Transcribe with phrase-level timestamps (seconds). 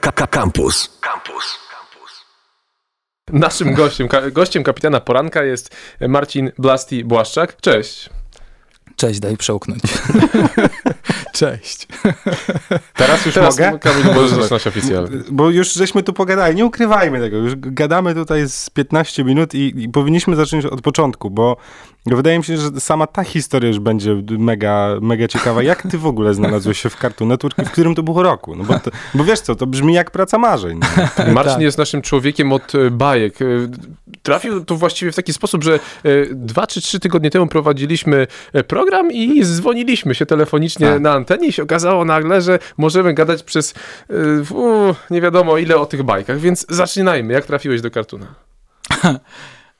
[0.00, 0.98] Campus.
[1.00, 1.64] Campus.
[3.32, 5.76] Naszym gościem, ka gościem kapitana poranka jest
[6.08, 7.56] Marcin Blasti Błaszczak.
[7.60, 8.10] Cześć.
[8.96, 9.82] Cześć, daj przełknąć.
[11.34, 11.88] Cześć.
[12.96, 13.78] Teraz już Teraz mogę?
[13.78, 15.18] Kamil możesz zaczynać oficjalnie.
[15.30, 19.82] Bo już żeśmy tu pogadali, nie ukrywajmy tego, już gadamy tutaj z 15 minut i,
[19.82, 21.56] i powinniśmy zacząć od początku, bo
[22.06, 25.62] wydaje mi się, że sama ta historia już będzie mega, mega ciekawa.
[25.62, 28.56] Jak ty w ogóle znalazłeś się w Cartoon Network i w którym to było roku?
[28.56, 30.80] No bo, to, bo wiesz co, to brzmi jak praca marzeń.
[31.32, 31.62] Marcin Tak.
[31.62, 33.38] jest naszym człowiekiem od e, bajek.
[34.24, 35.78] Trafił tu właściwie w taki sposób, że e,
[36.30, 41.00] dwa czy trzy tygodnie temu prowadziliśmy e, program i dzwoniliśmy się telefonicznie Tak.
[41.00, 43.74] na antenie i się okazało nagle, że możemy gadać przez
[44.10, 47.32] e, u, nie wiadomo ile o tych bajkach, więc zaczynajmy.
[47.32, 48.26] Jak trafiłeś do kartuna?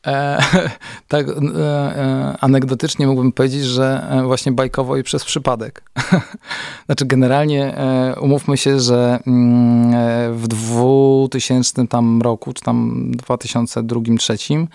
[0.06, 0.38] E,
[1.08, 5.82] tak, e, e, anegdotycznie mógłbym powiedzieć, że e, właśnie bajkowo i przez przypadek.
[6.86, 14.66] znaczy generalnie e, umówmy się, że mm, e, w 2000 tam roku, czy tam 2002-2003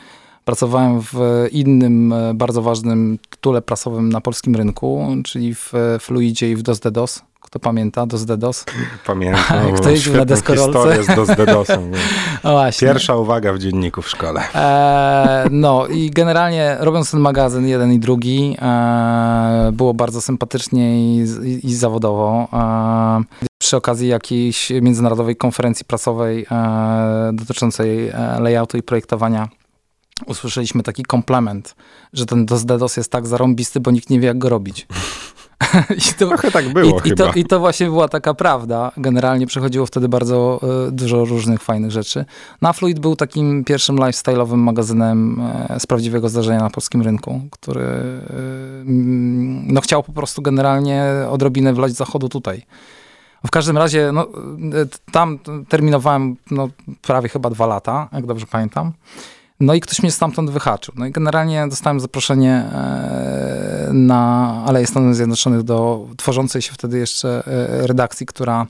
[0.45, 6.63] pracowałem w innym bardzo ważnym tytule prasowym na polskim rynku, czyli w Fluidzie i w
[6.63, 7.21] DOS.
[7.41, 8.65] Kto pamięta DOS DDoS?
[9.05, 9.73] Pamiętam.
[9.77, 11.03] Kto jeździł na deskorolce?
[11.03, 11.91] z DOS DDoSem.
[12.43, 12.87] O właśnie.
[12.87, 14.41] Pierwsza uwaga w dzienniku w szkole.
[14.55, 21.25] E, no i generalnie robiąc ten magazyn, jeden i drugi, e, było bardzo sympatycznie i,
[21.43, 22.47] i, i zawodowo.
[22.53, 29.49] E, przy okazji jakiejś międzynarodowej konferencji prasowej e, dotyczącej e, layoutu i projektowania
[30.25, 31.75] usłyszeliśmy taki komplement,
[32.13, 34.87] że ten DOS DDoS jest tak zarąbisty, bo nikt nie wie jak go robić.
[36.09, 38.91] I to, Trochę tak było i, i, to, I to właśnie była taka prawda.
[38.97, 42.25] Generalnie przechodziło wtedy bardzo e, dużo różnych fajnych rzeczy.
[42.61, 47.81] Na Fluid był takim pierwszym lifestyle'owym magazynem e, z prawdziwego zdarzenia na polskim rynku, który
[47.81, 48.29] e,
[48.81, 52.65] mm, no, chciał po prostu generalnie odrobinę wlać zachodu tutaj.
[53.47, 54.27] W każdym razie, no,
[55.11, 56.69] tam terminowałem no,
[57.01, 58.93] prawie chyba dwa lata, jak dobrze pamiętam.
[59.59, 60.93] No i ktoś mnie stamtąd wyhaczył.
[60.97, 67.43] No i generalnie dostałem zaproszenie e, na Aleję Stanów Zjednoczonych do tworzącej się wtedy jeszcze
[67.47, 68.67] e, redakcji, która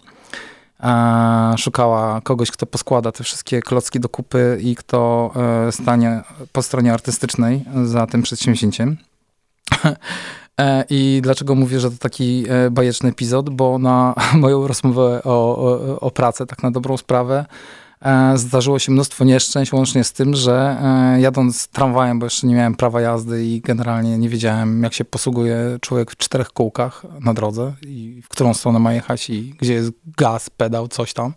[0.79, 5.33] e, szukała kogoś, kto poskłada te wszystkie klocki do kupy i kto
[5.71, 6.21] stanie
[6.51, 8.97] po stronie artystycznej za tym przedsięwzięciem.
[10.89, 13.49] I dlaczego mówię, że to taki bajeczny epizod?
[13.49, 17.45] Bo na moją rozmowę o, o, o pracę, tak na dobrą sprawę,
[18.35, 22.75] zdarzyło się mnóstwo nieszczęść, łącznie z tym, że e, jadąc tramwajem, bo jeszcze nie miałem
[22.75, 27.73] prawa jazdy i generalnie nie wiedziałem, jak się posługuje człowiek w czterech kółkach na drodze
[27.81, 31.33] i w którą stronę ma jechać i gdzie jest gaz, pedał, coś tam.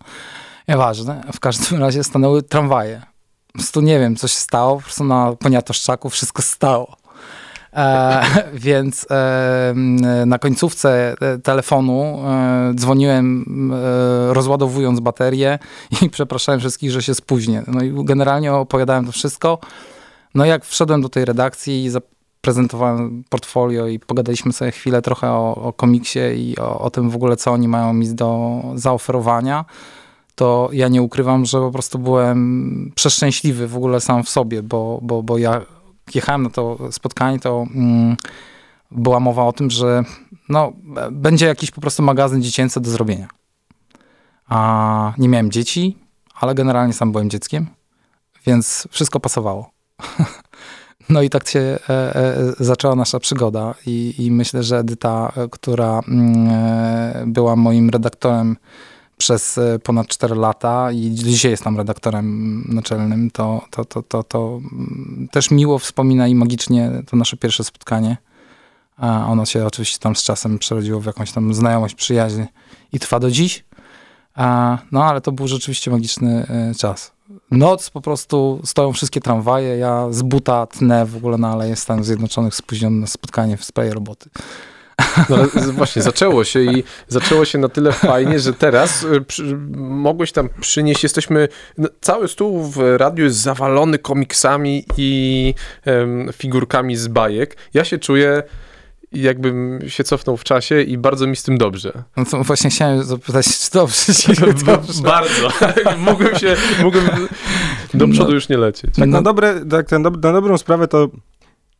[0.69, 1.25] Nieważne.
[1.33, 3.03] W każdym razie stanęły tramwaje.
[3.47, 4.77] Po prostu nie wiem, co się stało.
[4.77, 6.97] Po prostu na poniatoszczaku wszystko stało.
[7.77, 8.22] E,
[8.55, 9.75] więc e,
[10.27, 12.22] na końcówce e, telefonu
[12.75, 13.44] dzwoniłem
[14.28, 15.59] rozładowując baterię
[16.03, 17.62] i przepraszałem wszystkich, że się spóźnię.
[17.66, 19.59] No i generalnie opowiadałem to wszystko.
[20.34, 25.54] No jak wszedłem do tej redakcji i zaprezentowałem portfolio i pogadaliśmy sobie chwilę trochę o,
[25.54, 29.65] o komiksie i o, o tym w ogóle, co oni mają mi do zaoferowania,
[30.34, 34.99] to ja nie ukrywam, że po prostu byłem przeszczęśliwy w ogóle sam w sobie, bo,
[35.03, 35.60] bo, bo ja
[36.15, 38.17] jechałem na to spotkanie, to mm,
[38.91, 40.05] była mowa o tym, że
[40.49, 40.73] no,
[41.13, 43.29] będzie jakiś po prostu magazyn dziecięcy do zrobienia.
[44.49, 45.99] A nie miałem dzieci,
[46.35, 47.67] ale generalnie sam byłem dzieckiem,
[48.47, 49.71] więc wszystko pasowało.
[51.09, 56.01] No i tak się e, e, zaczęła nasza przygoda i, i myślę, że Edyta, która
[56.09, 58.57] mm, e, była moim redaktorem
[59.22, 64.22] przez e, ponad 4 lata i dzisiaj jest tam redaktorem naczelnym, to, to, to, to,
[64.22, 68.16] to mm, też miło wspomina i magicznie to nasze pierwsze spotkanie.
[68.97, 72.43] A ono się oczywiście tam z czasem przerodziło w jakąś tam znajomość, przyjaźń
[72.93, 73.65] i trwa do dziś.
[74.34, 77.12] A, no ale to był rzeczywiście magiczny e, czas.
[77.50, 82.06] Noc po prostu stoją wszystkie tramwaje, ja z buta tnę w ogóle na Aleję Stanów
[82.06, 84.31] Zjednoczonych spóźniony na spotkanie w sprawie roboty.
[85.29, 85.37] No,
[85.73, 90.49] właśnie, zaczęło się i zaczęło się na tyle fajnie, że teraz y, przy, mogłeś tam
[90.61, 95.54] przynieść, jesteśmy, no, cały stół w radiu jest zawalony komiksami i
[95.84, 97.57] em, figurkami z bajek.
[97.75, 98.43] Ja się czuję
[99.13, 101.93] jakbym się cofnął w czasie i bardzo mi z tym dobrze.
[102.16, 104.33] No to właśnie chciałem zapytać, czy dobrze ci
[104.66, 105.03] dobrze.
[105.03, 105.48] Bardzo.
[105.98, 107.09] mógłbym się, mógłbym
[107.95, 108.13] do No.
[108.13, 108.95] przodu już nie lecieć.
[108.95, 109.07] Tak No.
[109.07, 111.09] na, dobre, tak na, dob- na dobrą sprawę to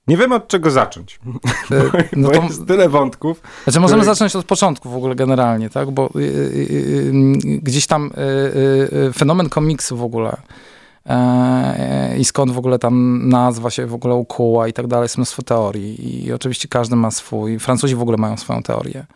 [0.09, 1.19] nie wiem od czego zacząć.
[1.71, 3.41] E, No to, jest tyle wątków.
[3.65, 5.91] znaczy możemy który- zacząć od początku w ogóle generalnie, tak?
[5.91, 7.13] Bo y, y, y,
[7.63, 8.11] gdzieś tam y,
[8.97, 10.37] y, y, fenomen komiksu w ogóle
[11.07, 15.17] e, i skąd w ogóle tam nazwa się w ogóle ukuła i tak dalej, jest
[15.17, 19.07] mnóstwo teorii i oczywiście każdy ma swój, Francuzi w ogóle mają swoją teorię.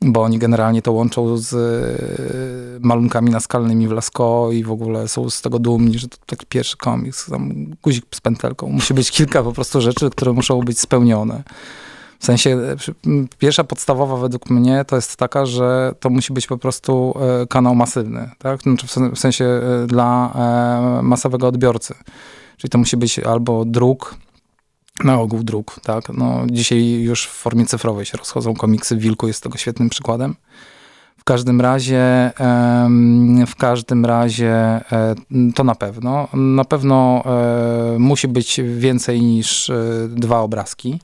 [0.00, 5.30] Bo oni generalnie to łączą z e, malunkami naskalnymi w Lascaux i w ogóle są
[5.30, 8.68] z tego dumni, że to taki pierwszy komiks, tam guzik z pętelką.
[8.68, 11.42] Musi być kilka po prostu rzeczy, które muszą być spełnione.
[12.18, 12.76] W sensie, e,
[13.38, 17.74] pierwsza podstawowa według mnie to jest taka, że to musi być po prostu e, kanał
[17.74, 18.62] masywny, tak?
[18.62, 20.32] Znaczy w sensie dla
[21.02, 21.94] masowego odbiorcy.
[22.56, 24.14] Czyli to musi być albo druk,
[25.04, 26.08] na ogół druk, tak.
[26.08, 30.34] No, dzisiaj już w formie cyfrowej się rozchodzą komiksy, Wilku jest tego świetnym przykładem.
[31.16, 32.30] W każdym razie,
[33.46, 35.14] w każdym razie e,
[35.54, 36.28] to na pewno.
[36.32, 39.74] Na pewno e, musi być więcej niż e,
[40.08, 41.00] dwa obrazki.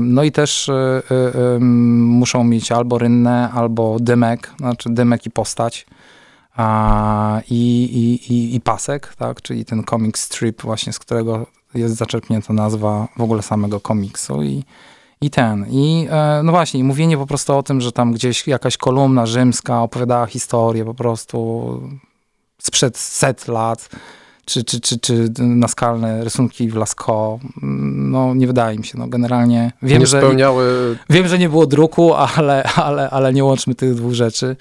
[0.00, 0.70] No i też
[1.60, 5.86] muszą mieć albo rynnę, albo dymek, znaczy dymek i postać.
[7.50, 7.84] I,
[8.28, 13.20] i, i, pasek, tak, czyli ten comic strip właśnie, z którego jest zaczerpnięta nazwa w
[13.20, 14.64] ogóle samego komiksu i,
[15.20, 15.66] i ten.
[15.70, 19.82] I e, no właśnie, mówienie po prostu o tym, że tam gdzieś jakaś kolumna rzymska
[19.82, 21.80] opowiadała historię po prostu
[22.58, 23.88] sprzed set lat,
[24.44, 29.72] czy, czy, czy, czy naskalne rysunki w Lascaux, no nie wydaje mi się, no generalnie
[29.82, 30.96] wiem, nie że, spełniały...
[31.10, 34.56] wiem, że nie było druku, ale, ale, ale nie łączmy tych dwóch rzeczy.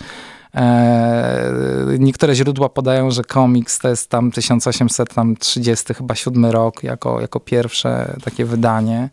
[0.56, 1.54] E,
[2.00, 8.16] niektóre źródła podają, że komiks to jest tam 1830 chyba siódmy rok jako, jako pierwsze
[8.24, 9.10] takie wydanie.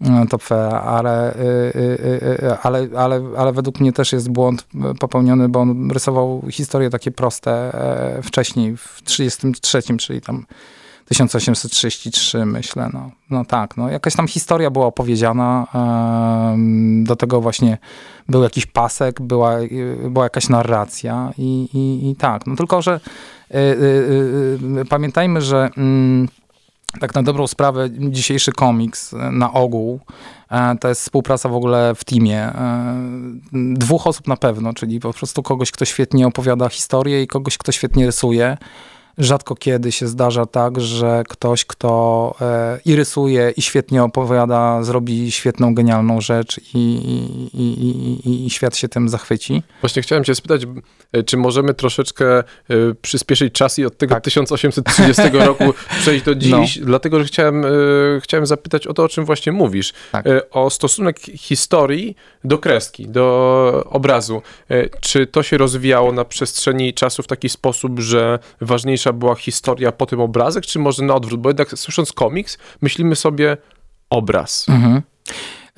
[0.00, 4.66] No, to fair, ale, y, ale, ale, ale według mnie też jest błąd
[5.00, 10.46] popełniony, bo on rysował historie takie proste e, wcześniej, w 33, czyli tam
[11.08, 15.66] 1833 myślę, no, no tak, no jakaś tam historia była opowiedziana,
[17.02, 17.78] do tego właśnie
[18.28, 19.56] był jakiś pasek, była,
[20.10, 23.00] była jakaś narracja i, i, i tak, no tylko, że
[23.50, 26.28] y, y, y, pamiętajmy, że mm,
[27.00, 30.00] tak na dobrą sprawę dzisiejszy komiks na ogół
[30.50, 32.40] e, to jest współpraca w ogóle w teamie.
[32.42, 32.96] E,
[33.52, 37.72] dwóch osób na pewno, czyli po prostu kogoś, kto świetnie opowiada historię i kogoś, kto
[37.72, 38.56] świetnie rysuje.
[39.18, 45.32] Rzadko kiedy się zdarza tak, że ktoś, kto e, i rysuje, i świetnie opowiada, zrobi
[45.32, 46.78] świetną, genialną rzecz i,
[47.54, 49.62] i, i, i, świat się tym zachwyci.
[49.80, 50.62] Właśnie chciałem cię spytać,
[51.12, 52.44] e, czy możemy troszeczkę e,
[53.02, 54.24] przyspieszyć czas i od tego tak.
[54.24, 56.86] 1830 roku przejść do dziś, no.
[56.86, 57.64] dlatego że chciałem,
[58.22, 59.92] chciałem zapytać o to, o czym właśnie mówisz.
[60.12, 60.26] Tak.
[60.50, 64.42] O stosunek historii do kreski, do obrazu.
[65.00, 70.06] Czy to się rozwijało na przestrzeni czasu w taki sposób, że ważniejsza była historia, po
[70.06, 71.40] tym obrazek, czy może na odwrót?
[71.40, 73.56] Bo jednak słysząc komiks, myślimy sobie
[74.10, 74.66] obraz.
[74.68, 75.02] Mhm.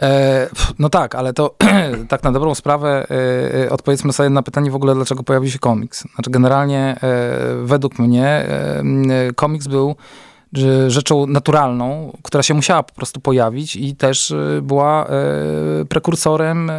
[0.03, 0.49] E,
[0.79, 1.55] no tak, ale to
[2.09, 5.59] tak na dobrą sprawę e, e, odpowiedzmy sobie na pytanie w ogóle, dlaczego pojawił się
[5.59, 6.05] komiks.
[6.15, 6.97] Znaczy generalnie
[7.63, 8.47] według mnie
[9.35, 9.97] komiks był
[10.89, 15.07] rzeczą naturalną, która się musiała po prostu pojawić i też była
[15.89, 16.73] prekursorem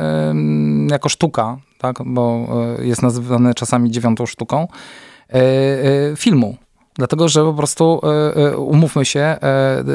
[0.91, 1.97] jako sztuka, tak?
[2.05, 2.47] bo
[2.79, 4.67] jest nazywany czasami dziewiątą sztuką.
[5.31, 5.37] E,
[6.11, 6.57] e, filmu.
[6.95, 8.01] Dlatego, że po prostu,
[8.35, 9.37] e, umówmy się,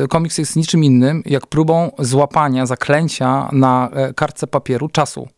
[0.08, 5.28] komiks jest niczym innym, jak próbą złapania, zaklęcia na kartce papieru czasu.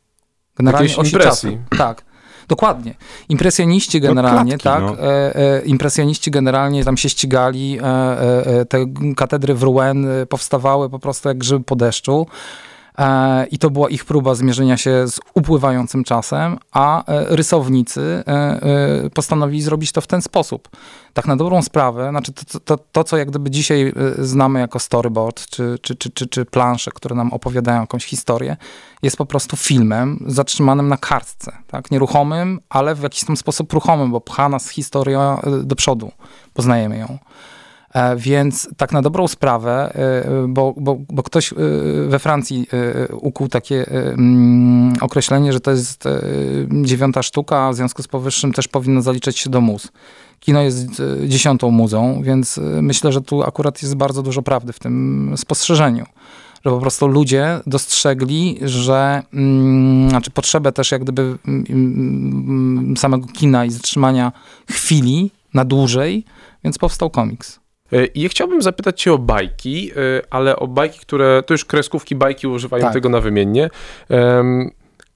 [0.56, 1.58] Generalnie osi impresji.
[1.70, 1.78] czasu.
[1.78, 2.08] Tak.
[2.48, 2.94] Dokładnie.
[3.28, 4.98] Impresjoniści no, generalnie, no, klatki, tak?
[4.98, 5.08] No.
[5.08, 8.84] E, e, impresjoniści generalnie tam się ścigali, e, te
[9.16, 12.26] katedry w Rouen powstawały po prostu jak grzyby po deszczu.
[12.98, 19.10] E, I to była ich próba zmierzenia się z upływającym czasem, a e, rysownicy e,
[19.14, 20.68] postanowili zrobić to w ten sposób.
[21.12, 25.46] Tak na dobrą sprawę, znaczy to, to, to co jak gdyby dzisiaj znamy jako storyboard,
[25.46, 28.56] czy, czy, czy, czy, czy plansze, które nam opowiadają jakąś historię,
[29.02, 31.90] jest po prostu filmem zatrzymanym na kartce, tak?
[31.90, 36.12] Nieruchomym, ale w jakiś tam sposób ruchomym, bo pcha nas historia do przodu,
[36.54, 37.18] poznajemy ją.
[37.98, 41.56] E, więc tak na dobrą sprawę, e, bo, bo, bo ktoś e,
[42.08, 42.66] we Francji
[43.12, 46.04] ukuł takie mm, określenie, że to jest
[46.82, 49.88] dziewiąta sztuka, a w związku z powyższym też powinno zaliczać się do mus.
[50.40, 50.86] Kino jest
[51.26, 56.06] dziesiątą muzą, więc myślę, że tu akurat jest bardzo dużo prawdy w tym spostrzeżeniu
[56.64, 63.26] że po prostu ludzie dostrzegli, że mm, znaczy potrzebę też jak gdyby mm, mm, samego
[63.26, 64.32] kina i zatrzymania
[64.70, 66.24] chwili na dłużej,
[66.64, 67.60] więc powstał komiks.
[67.92, 72.16] E, I chciałbym zapytać cię o bajki, e, ale o bajki, które, to już kreskówki,
[72.16, 72.92] bajki używają tak.
[72.92, 73.70] tego nawymiennie,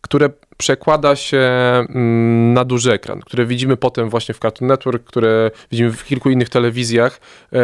[0.01, 5.51] które przekłada się mm, na duży ekran, które widzimy potem właśnie w Cartoon Network, które
[5.71, 7.21] widzimy w kilku innych telewizjach.
[7.53, 7.59] E,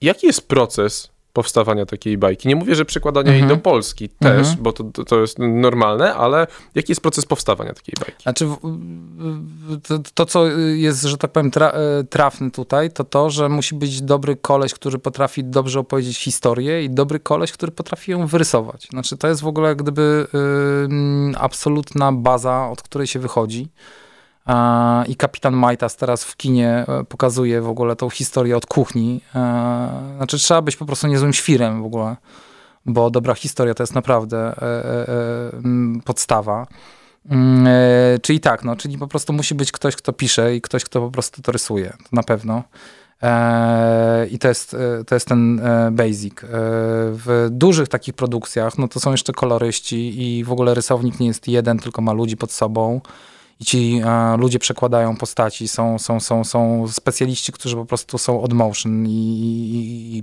[0.00, 2.48] jaki jest proces powstawania takiej bajki?
[2.48, 3.58] Nie mówię, że przekładania jej Mhm.
[3.58, 4.56] do Polski też, Mhm.
[4.60, 8.22] bo to, to, jest normalne, ale jaki jest proces powstawania takiej bajki?
[8.22, 8.48] Znaczy,
[9.88, 13.74] to, to, co jest, że tak powiem, tra, e, trafne tutaj, to to, że musi
[13.74, 18.86] być dobry koleś, który potrafi dobrze opowiedzieć historię i dobry koleś, który potrafi ją wyrysować.
[18.90, 20.26] Znaczy, to jest w ogóle jak gdyby
[20.84, 23.68] ym, absolutna baza, od której się wychodzi.
[25.08, 29.20] I kapitan Majtas teraz w kinie e, pokazuje w ogóle tą historię od kuchni.
[29.34, 32.16] E, Znaczy, trzeba być po prostu niezłym świrem w ogóle,
[32.86, 36.66] bo dobra historia to jest naprawdę e, podstawa.
[37.30, 37.66] Mm,
[38.22, 41.10] czyli tak, no, czyli po prostu musi być ktoś, kto pisze i ktoś, kto po
[41.10, 42.62] prostu to rysuje, to na pewno.
[44.30, 45.60] I to jest, to jest ten
[45.92, 46.34] basic.
[47.12, 51.48] W dużych takich produkcjach, no to są jeszcze koloryści i w ogóle rysownik nie jest
[51.48, 53.00] jeden, tylko ma ludzi pod sobą.
[53.62, 58.42] I ci e, ludzie przekładają postaci, są, są, są, są specjaliści, którzy po prostu są
[58.42, 60.22] od motion i, i, i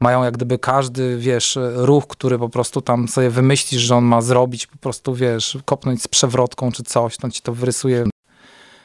[0.00, 4.20] mają jak gdyby każdy, wiesz, ruch, który po prostu tam sobie wymyślisz, że on ma
[4.20, 8.04] zrobić, po prostu, wiesz, kopnąć z przewrotką czy coś, to ci to wyrysuje.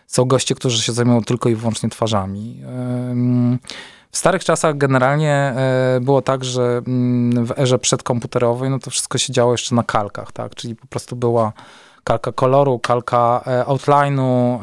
[0.08, 2.62] Są goście, którzy się zajmują tylko i wyłącznie twarzami.
[4.12, 9.18] W starych czasach generalnie e, było tak, że mm, w erze przedkomputerowej, no to wszystko
[9.18, 11.53] się działo jeszcze na kalkach, tak, czyli po prostu była
[12.03, 14.60] kalka koloru, kalka e, outline'u,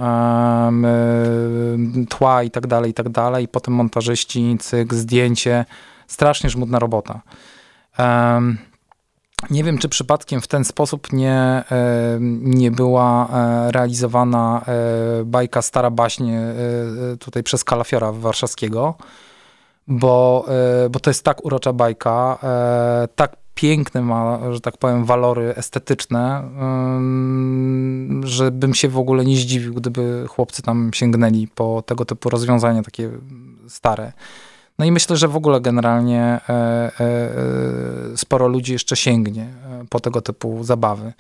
[0.84, 3.44] e, tła i tak dalej, i tak dalej.
[3.44, 5.64] I potem montażyści, cyk, zdjęcie.
[6.06, 7.20] Strasznie żmudna robota.
[9.50, 11.64] Nie wiem, czy przypadkiem w ten sposób nie, e,
[12.40, 13.28] nie była
[13.70, 14.64] realizowana
[15.24, 18.94] bajka Stara e, tutaj przez Kalafiora Warszawskiego,
[19.86, 20.46] bo,
[20.90, 22.38] bo to jest tak urocza bajka,
[23.16, 26.42] tak piękne ma, że tak powiem, walory estetyczne,
[28.24, 32.82] że bym się w ogóle nie zdziwił, gdyby chłopcy tam sięgnęli po tego typu rozwiązania
[32.82, 33.10] takie
[33.68, 34.12] stare.
[34.78, 39.48] No i myślę, że w ogóle generalnie e, e, e, sporo ludzi jeszcze sięgnie
[39.90, 41.12] po tego typu zabawy.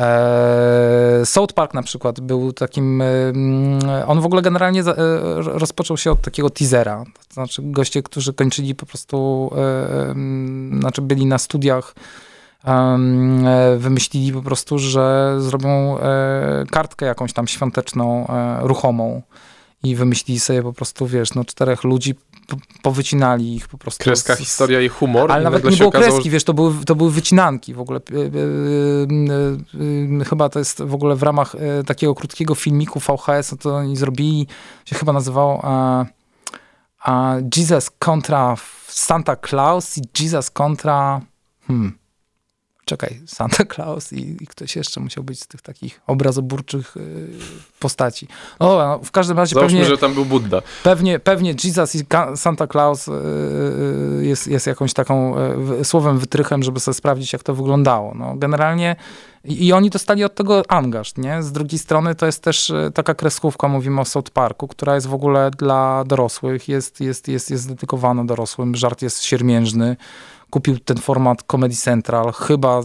[0.00, 4.94] E, South Park na przykład był takim, e, mm, on w ogóle generalnie e,
[5.36, 9.50] rozpoczął się od takiego teasera, to znaczy goście, którzy kończyli po prostu,
[10.10, 11.94] mm, znaczy byli na studiach,
[13.76, 15.98] wymyślili po prostu, że zrobią
[16.70, 18.26] kartkę jakąś tam świąteczną,
[18.60, 19.22] ruchomą
[19.82, 22.14] i wymyślili sobie po prostu, wiesz, no czterech ludzi,
[22.48, 24.04] po- powycinali ich po prostu.
[24.04, 25.32] Kreska, z- historia i humor.
[25.32, 28.00] ale i nawet nie było okazało, kreski, wiesz, to były, to były wycinanki w ogóle.
[28.12, 28.20] E, e,
[30.20, 31.56] e, Chyba to jest w ogóle w ramach
[31.86, 34.46] takiego krótkiego filmiku VHS, to oni zrobili,
[34.84, 36.06] się chyba nazywało e,
[37.04, 38.54] a Jesus kontra
[38.88, 41.20] Santa Claus i Jesus kontra
[41.66, 41.98] hmm,
[42.90, 47.28] czekaj, Santa Claus i, i ktoś jeszcze musiał być z tych takich obrazoburczych y,
[47.78, 48.28] postaci.
[48.58, 50.62] O, no, w każdym razie Załóżmy, pewnie, że tam był Buddha.
[50.82, 52.04] Pewnie, pewnie Jesus i
[52.36, 53.12] Santa Claus y,
[54.20, 58.14] y, jest, jest jakąś taką w- słowem wytrychem, żeby sobie sprawdzić, jak to wyglądało.
[58.14, 58.96] No, generalnie
[59.44, 61.42] i, i oni dostali od tego angaż, nie?
[61.42, 65.06] Z drugiej strony to jest też y, taka kreskówka, mówimy o South Parku, która jest
[65.06, 69.96] w ogóle dla dorosłych, jest, jest, jest, jest dedykowana dorosłym, żart jest siermiężny.
[70.50, 72.82] Kupił ten format Comedy Central, chyba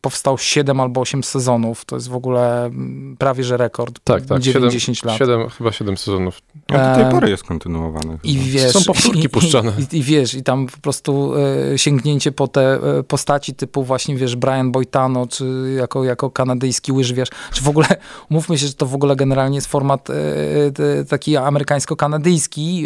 [0.00, 4.00] powstał 7 albo 8 sezonów, to jest w ogóle mm, prawie że rekord.
[4.04, 4.40] Tak, tak.
[4.40, 5.18] 9-10 lat.
[5.18, 6.40] 7, chyba 7 sezonów.
[6.68, 8.18] A do tej pory jest kontynuowany.
[8.24, 9.72] I wiesz, Są powtórki i, puszczane.
[9.92, 11.32] I, i, wiesz, i tam po prostu
[11.72, 16.92] e, sięgnięcie po te e, postaci typu właśnie, wiesz, Brian Boitano, czy jako, jako kanadyjski
[16.92, 17.86] łyżwiarz, czy w ogóle,
[18.30, 20.14] mówmy się, że to w ogóle generalnie jest format e,
[21.04, 22.84] taki amerykańsko-kanadyjski,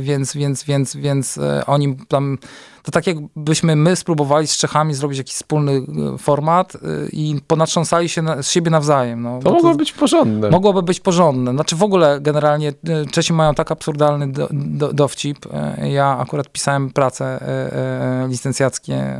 [0.00, 2.38] więc, więc, więc, więc oni tam,
[2.82, 6.78] to tak jakbyśmy my spróbowali z Czechami zrobić jakiś wspólny e, format e,
[7.12, 9.22] i ponatrząsali się na, z siebie nawzajem.
[9.22, 10.50] No, To bo mogło być porządne.
[10.50, 11.52] Mogłoby być porządne.
[11.52, 15.38] Znaczy w ogóle generalnie e, Czesi mają tak absurdalny do, do, dowcip.
[15.82, 19.18] Ja akurat pisałem pracę e, e, licencjackie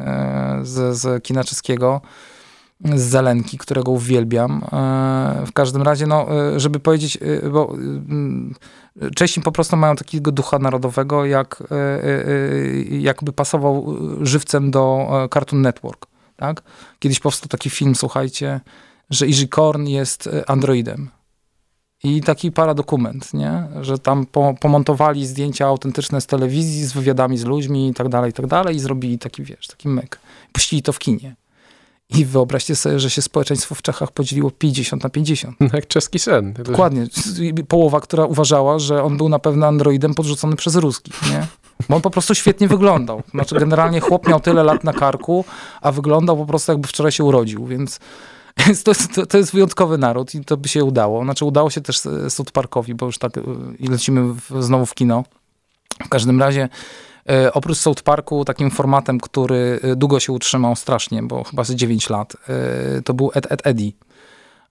[0.62, 2.00] z, z kina czeskiego,
[2.84, 4.64] z Zelenki, którego uwielbiam.
[4.72, 7.76] E, W każdym razie, no, e, żeby powiedzieć, e, bo
[9.14, 11.62] Czesi po prostu mają takiego ducha narodowego, jak,
[12.90, 16.06] jakby pasował żywcem do Cartoon Network.
[16.36, 16.62] Tak?
[16.98, 18.60] Kiedyś powstał taki film, słuchajcie,
[19.10, 21.08] że Izzy Korn jest androidem.
[22.04, 23.68] I taki paradokument, nie?
[23.80, 28.30] Że tam po, pomontowali zdjęcia autentyczne z telewizji, z wywiadami z ludźmi i tak dalej,
[28.30, 30.18] i tak dalej i zrobili taki, wiesz, taki myk.
[30.52, 31.36] Puścili to w kinie.
[32.18, 35.56] I wyobraźcie sobie, że się społeczeństwo w Czechach podzieliło 50 na 50.
[35.74, 36.52] Jak czeski sen.
[36.52, 37.06] Dokładnie.
[37.68, 41.46] Połowa, która uważała, że on był na pewno androidem podrzucony przez ruskich, nie?
[41.88, 43.22] Bo on po prostu świetnie wyglądał.
[43.30, 45.44] Znaczy generalnie chłop miał tyle lat na karku,
[45.80, 48.00] a wyglądał po prostu jakby wczoraj się urodził, więc
[48.84, 51.24] to, jest- to, to jest wyjątkowy naród i to by się udało.
[51.24, 53.42] Znaczy udało się też e, South Parkowi, bo już tak e,
[53.78, 55.24] i lecimy w, znowu w kino.
[56.04, 56.68] W każdym razie
[57.52, 62.10] oprócz South Parku takim formatem, który e, długo się utrzymał strasznie, bo chyba z 9
[62.10, 63.92] lat, e, to był Ed, Ed Eddie.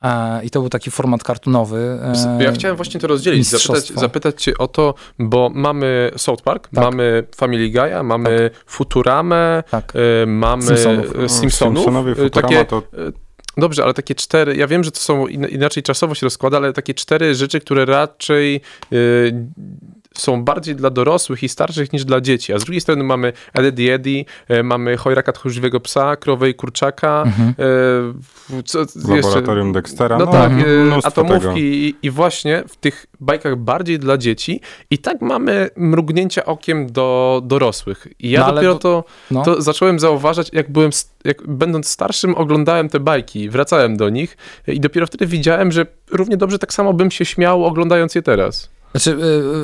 [0.04, 2.00] E, I to był taki format kartunowy.
[2.40, 6.68] e, Ja chciałem właśnie to rozdzielić, zapytać, zapytać cię o to, bo mamy South Park,
[6.68, 6.84] Tak.
[6.84, 9.94] mamy Family Guy'a, mamy Futuramę, Tak.
[10.24, 11.06] e, mamy Simpsonów.
[11.06, 11.78] e, Simpsonów.
[11.78, 12.84] Simpsonowie, e, Futurama takie, to
[13.58, 16.74] Dobrze, ale takie cztery, ja wiem, że to są in, inaczej czasowo się rozkłada, ale
[16.74, 18.62] takie cztery rzeczy, które raczej
[18.94, 19.46] y,
[20.18, 22.54] są bardziej dla dorosłych i starszych niż dla dzieci.
[22.54, 24.26] A z drugiej strony mamy Eddie Eddie,
[24.64, 27.50] mamy Chojraka Tchórzliwego Psa, Krowę i Kurczaka, Mhm.
[28.60, 30.18] y, co, jeszcze, laboratorium Dextera.
[30.18, 31.36] no, tak, y, mnóstwo tego.
[31.36, 36.92] atomówki i, i właśnie w tych bajkach bardziej dla dzieci i tak mamy mrugnięcia okiem
[36.92, 38.08] do dorosłych.
[38.20, 39.44] I ja No, dopiero to- to, no.
[39.44, 40.92] to zacząłem zauważać, jak byłem,
[41.26, 44.38] jak będąc starszym oglądałem te bajki, wracałem do nich
[44.68, 48.70] i dopiero wtedy widziałem, że równie dobrze tak samo bym się śmiał oglądając je teraz.
[48.92, 49.18] Znaczy,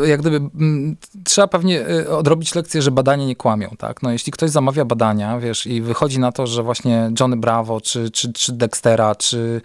[0.03, 4.03] y, jak gdyby, mm, trzeba pewnie y, odrobić lekcję, że badania nie kłamią, tak?
[4.03, 8.11] No jeśli ktoś zamawia badania, wiesz, i wychodzi na to, że właśnie Johnny Bravo, czy,
[8.11, 9.61] czy, czy Dextera, czy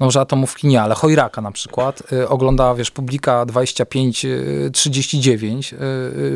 [0.00, 5.76] no może atomówki nie, ale Chojraka na przykład, ogląda, wiesz, publika 25-39 y,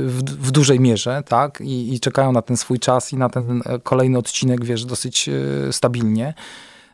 [0.07, 1.61] w, w dużej mierze, tak?
[1.61, 5.31] I, I czekają na ten swój czas i na ten e, kolejny odcinek, wiesz, dosyć
[5.71, 6.35] stabilnie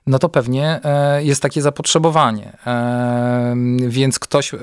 [0.07, 2.53] no to pewnie e, jest takie zapotrzebowanie.
[2.67, 3.57] E,
[3.89, 4.59] Więc ktoś e,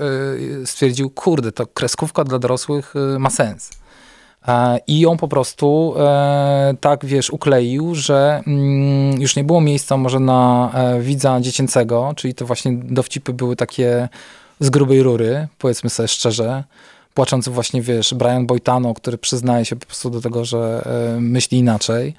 [0.66, 3.70] stwierdził, kurde, to kreskówka dla dorosłych ma sens.
[4.88, 5.96] I ją po prostu
[6.82, 12.46] tak, wiesz, ukleił, że mm, już nie było miejsca może na widza dziecięcego, czyli to
[12.46, 14.10] właśnie dowcipy były takie
[14.60, 16.64] z grubej rury, powiedzmy sobie szczerze.
[17.14, 20.86] Płaczący właśnie, wiesz, Brian Boitano, który przyznaje się po prostu do tego, że
[21.20, 22.16] myśli inaczej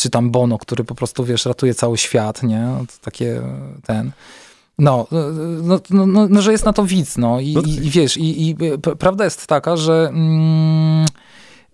[0.00, 2.68] czy tam Bono, który po prostu, wiesz, ratuje cały świat, nie?
[2.78, 3.42] To takie e,
[3.86, 4.10] ten...
[4.78, 5.06] No,
[5.62, 7.40] no, no, no, no, że jest na to widz, no.
[7.40, 11.06] I, No i, i wiesz, i, i p- prawda jest taka, że mm,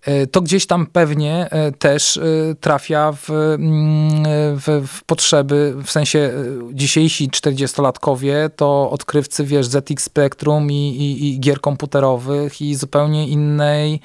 [0.01, 2.21] e, to gdzieś tam pewnie e, też e,
[2.61, 4.23] trafia w, mm,
[4.57, 6.33] w, w potrzeby, w sensie e,
[6.73, 14.01] dzisiejsi 40-latkowie to odkrywcy, wiesz, ZX Spectrum i, i, i gier komputerowych i zupełnie innej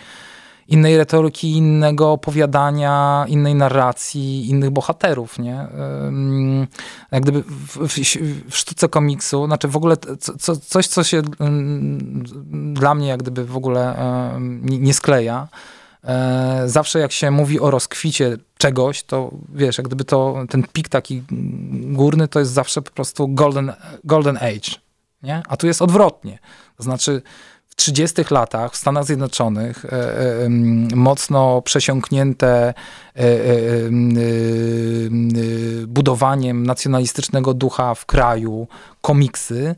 [0.73, 5.67] innej retoryki, innego opowiadania, innej narracji, innych bohaterów, nie?
[7.11, 7.99] Jak gdyby w, w,
[8.51, 11.23] w sztuce komiksu, znaczy w ogóle co, co, coś, co się
[12.75, 13.97] dla mnie jak gdyby w ogóle
[14.63, 15.49] nie skleja,
[16.05, 20.89] E, Zawsze jak się mówi o rozkwicie czegoś, to wiesz, jak gdyby to ten pik
[20.89, 21.23] taki
[21.73, 23.73] górny to jest zawsze po prostu golden,
[24.05, 24.79] golden age,
[25.23, 25.43] nie?
[25.49, 26.39] A tu jest odwrotnie.
[26.77, 27.23] To znaczy
[27.73, 30.49] w 30 latach w Stanach Zjednoczonych e, e,
[30.95, 32.75] mocno przesiąknięte
[33.17, 33.23] e,
[33.87, 34.15] em,
[35.87, 38.67] budowaniem nacjonalistycznego ducha w kraju
[39.01, 39.75] komiksy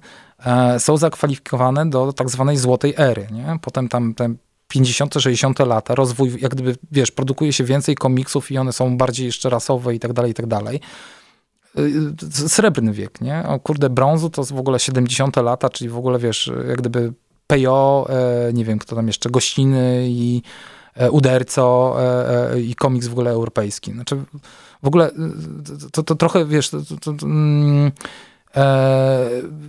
[0.78, 3.26] są zakwalifikowane do tak zwanej złotej ery.
[3.32, 3.58] Nie?
[3.62, 4.34] Potem tam te
[4.68, 5.58] 50., 60.
[5.58, 9.94] lata, rozwój, jak gdyby, wiesz, produkuje się więcej komiksów i one są bardziej jeszcze rasowe
[9.94, 10.80] i tak dalej, i tak dalej.
[12.48, 13.44] Srebrny wiek, nie?
[13.48, 15.36] O kurde, brązu to w ogóle 70.
[15.36, 17.12] lata, czyli w ogóle, wiesz, jak gdyby
[17.46, 18.06] PO,
[18.48, 20.42] e, nie wiem, kto tam jeszcze, gościny i
[20.94, 23.92] e, Uderco e, i komiks w ogóle europejski.
[23.92, 24.16] Znaczy,
[24.82, 25.10] w ogóle
[25.92, 27.92] to, to trochę, wiesz, to, to, to, mm,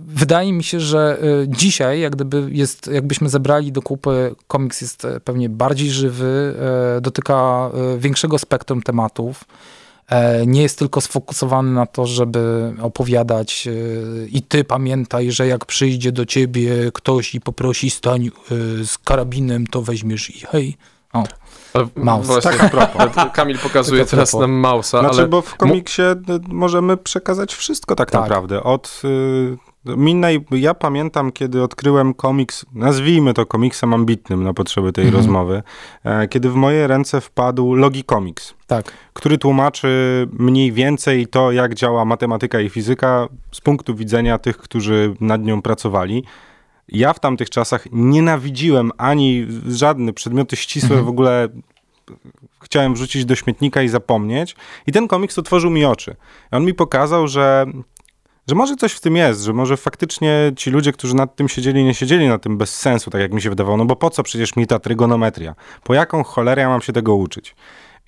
[0.06, 5.48] wydaje mi się, że dzisiaj, jak gdyby jest, jakbyśmy zebrali do kupy, komiks jest pewnie
[5.48, 6.54] bardziej żywy,
[7.00, 9.44] dotyka większego spektrum tematów.
[10.08, 13.72] E, Nie jest tylko sfokusowany na to, żeby opowiadać e,
[14.26, 18.30] i ty pamiętaj, że jak przyjdzie do ciebie ktoś i poprosi stań e,
[18.84, 20.76] z karabinem, to weźmiesz i hej.
[21.12, 21.24] O,
[21.96, 22.26] Mouse.
[22.26, 23.02] Właśnie, Tak, propos.
[23.34, 26.14] Kamil pokazuje Tak teraz nam Mausa, Znaczy, ale bo w komiksie y,
[26.48, 28.22] możemy przekazać wszystko tak, Tak.
[28.22, 28.62] naprawdę.
[28.62, 29.56] Od y,
[29.96, 35.22] Minnej, ja pamiętam, kiedy odkryłem komiks, nazwijmy to komiksem ambitnym na potrzeby tej Mhm.
[35.22, 35.62] rozmowy,
[36.04, 38.92] e, kiedy w moje ręce wpadł Logicomics, tak.
[39.12, 39.88] który tłumaczy
[40.32, 45.62] mniej więcej to, jak działa matematyka i fizyka z punktu widzenia tych, którzy nad nią
[45.62, 46.24] pracowali.
[46.88, 51.04] Ja w tamtych czasach nienawidziłem ani żadne przedmioty ścisłe Mhm.
[51.04, 51.48] w ogóle
[52.62, 54.56] chciałem wrzucić do śmietnika i zapomnieć.
[54.86, 56.16] I ten komiks otworzył mi oczy.
[56.50, 57.66] On mi pokazał, że,
[58.48, 61.84] że może coś w tym jest, że może faktycznie ci ludzie, którzy nad tym siedzieli,
[61.84, 63.76] nie siedzieli na tym bez sensu, tak jak mi się wydawało.
[63.76, 65.54] No bo po co przecież mi ta trygonometria?
[65.82, 67.54] Po jaką cholerę ja mam się tego uczyć?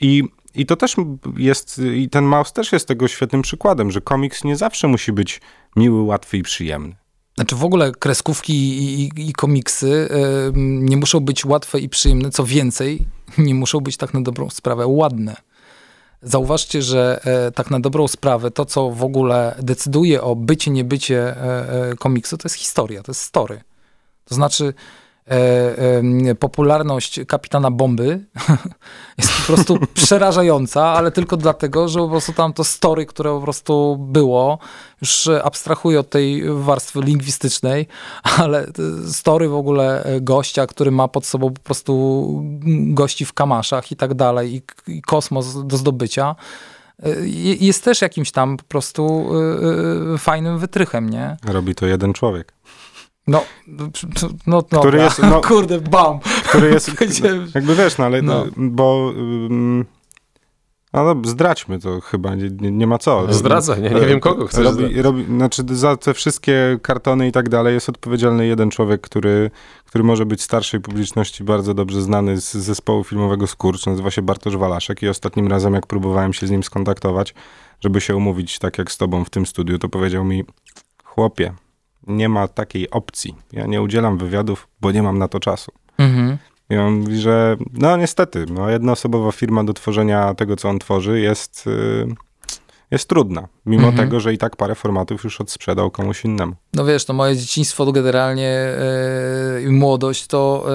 [0.00, 0.24] I,
[0.54, 0.96] I to też
[1.36, 5.40] jest, i ten mouse też jest tego świetnym przykładem, że komiks nie zawsze musi być
[5.76, 6.96] miły, łatwy i przyjemny.
[7.34, 10.08] Znaczy w ogóle kreskówki i, i, i komiksy y,
[10.56, 13.06] nie muszą być łatwe i przyjemne, co więcej,
[13.38, 15.36] nie muszą być tak na dobrą sprawę ładne.
[16.22, 21.36] Zauważcie, że e, tak na dobrą sprawę to, co w ogóle decyduje o bycie, niebycie
[21.36, 23.60] e, e, komiksu, to jest historia, to jest story.
[24.24, 24.74] To znaczy,
[26.38, 28.24] popularność kapitana Bomby
[29.18, 33.40] jest po prostu przerażająca, ale tylko dlatego, że po prostu tam to story, które po
[33.40, 34.58] prostu było,
[35.02, 37.86] już abstrahuję od tej warstwy lingwistycznej,
[38.38, 38.66] ale
[39.12, 44.14] story w ogóle gościa, który ma pod sobą po prostu gości w kamaszach i tak
[44.14, 46.36] dalej, i, i kosmos do zdobycia,
[47.60, 49.30] jest też jakimś tam po prostu
[50.18, 51.36] fajnym wytrychem, nie?
[51.44, 52.52] Robi to jeden człowiek.
[53.28, 53.44] No,
[54.46, 56.18] no, no który jest, no, kurde, bam.
[56.48, 56.90] Który jest,
[57.54, 58.46] jakby wiesz, no ale, no.
[58.56, 59.12] bo...
[59.16, 59.84] Um,
[60.92, 63.32] no, no zdradźmy to chyba, nie, nie ma co.
[63.32, 67.48] Zdradzaj, nie, nie wiem kogo chcesz robi, robi, Znaczy za te wszystkie kartony i tak
[67.48, 69.50] dalej jest odpowiedzialny jeden człowiek, który,
[69.84, 74.56] który może być starszej publiczności bardzo dobrze znany z zespołu filmowego Skurcz, nazywa się Bartosz
[74.56, 77.34] Walaszek i ostatnim razem jak próbowałem się z nim skontaktować,
[77.80, 80.44] żeby się umówić tak jak z tobą w tym studiu, to powiedział mi,
[81.04, 81.54] chłopie,
[82.08, 83.34] nie ma takiej opcji.
[83.52, 85.72] Ja nie udzielam wywiadów, bo nie mam na to czasu.
[85.98, 86.38] Mhm.
[86.70, 91.20] I on mówi, że no niestety, no, jednoosobowa firma do tworzenia tego, co on tworzy
[91.20, 91.66] jest...
[91.66, 92.14] Yy,
[92.90, 94.08] jest trudna, mimo mhm.
[94.08, 96.52] tego, że i tak parę formatów już odsprzedał komuś innemu.
[96.74, 98.58] No wiesz, to moje dzieciństwo to generalnie
[99.60, 100.66] i yy, młodość to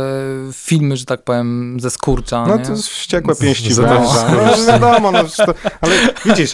[0.45, 2.45] yy, filmy, że tak powiem, ze skurcza.
[2.47, 2.65] No nie?
[2.65, 4.31] to jest wściekłe pięści węża.
[4.31, 5.95] No, wiadomo, no, to, ale
[6.25, 6.51] widzisz,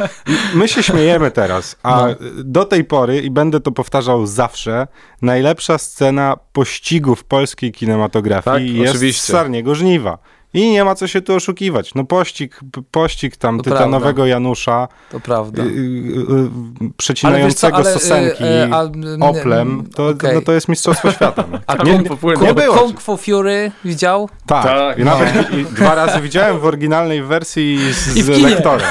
[0.54, 2.16] my się śmiejemy teraz, a no.
[2.44, 4.88] do tej pory, i będę to powtarzał zawsze,
[5.22, 9.22] najlepsza scena pościgów polskiej kinematografii tak, jest oczywiście.
[9.22, 10.18] z Sarniego Żniwa.
[10.54, 11.96] I nie ma co się tu oszukiwać.
[11.96, 12.60] No pościg,
[12.92, 14.28] pościg tam to tytanowego prawda.
[14.28, 14.88] Janusza.
[15.12, 15.64] To prawda.
[15.64, 20.36] Y, y, y, przecinającego ale co, ale, sosenki y, y, oplem, to, okay.
[20.36, 21.44] no, to jest mistrzostwo świata.
[21.52, 21.60] No.
[21.68, 22.78] A nie, nie, nie było.
[22.78, 24.30] Kung Fu Fury widział?
[24.46, 24.64] Tak.
[24.64, 25.58] tak I nawet no.
[25.58, 28.88] i, dwa razy widziałem w oryginalnej wersji z, z lektorem.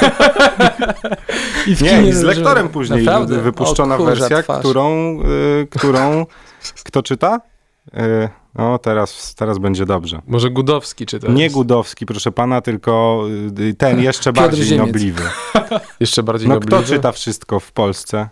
[1.67, 3.39] I w nie, z lektorem później Naprawdę?
[3.39, 5.19] wypuszczona o, wersja, którą,
[5.71, 6.27] którą
[6.85, 7.41] kto czyta?
[8.59, 10.23] No, teraz, teraz będzie dobrze.
[10.27, 13.25] Może Gudowski czy to Nie Gudowski, proszę pana, tylko
[13.61, 14.87] y, ten jeszcze bardziej Ziemiec.
[14.87, 15.23] nobliwy.
[16.01, 16.77] jeszcze bardziej no, nobliwy?
[16.77, 18.29] kto czyta wszystko w Polsce?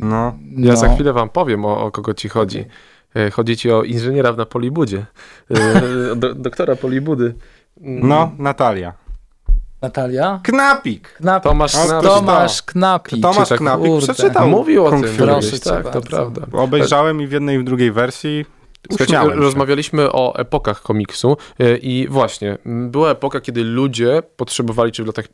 [0.00, 0.34] no.
[0.56, 0.76] Ja no.
[0.76, 2.64] za chwilę wam powiem, o, o kogo ci chodzi.
[3.16, 5.06] E, chodzi ci o inżyniera w Napolibudzie.
[5.50, 7.34] E, do, doktora Polibudy.
[7.80, 8.92] No, Natalia.
[9.82, 10.40] Natalia?
[10.42, 11.14] Knapik.
[11.16, 11.42] Knapik.
[11.42, 12.08] Tomasz, Knapik.
[12.08, 13.22] Tomasz Knapik.
[13.22, 14.48] Tomasz Knapik przeczytał.
[14.48, 15.04] Mówił o tym.
[15.18, 16.42] Proszę tak, to prawda.
[16.52, 18.57] Obejrzałem i w jednej i w drugiej wersji.
[18.90, 25.06] Słuchajcie, rozmawialiśmy o epokach komiksu e, i właśnie, była epoka, kiedy ludzie potrzebowali, czy w
[25.06, 25.28] latach